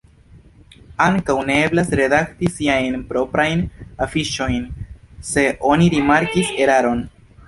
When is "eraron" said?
6.67-7.05